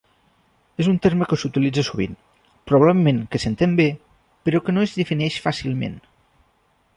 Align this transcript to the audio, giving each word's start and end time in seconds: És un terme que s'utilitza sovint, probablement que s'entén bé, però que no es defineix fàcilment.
És 0.83 0.87
un 0.91 0.95
terme 1.01 1.25
que 1.33 1.37
s'utilitza 1.41 1.83
sovint, 1.89 2.15
probablement 2.71 3.19
que 3.35 3.43
s'entén 3.45 3.77
bé, 3.81 3.87
però 4.49 4.63
que 4.67 4.75
no 4.79 4.87
es 4.89 4.97
defineix 5.03 5.39
fàcilment. 5.45 5.97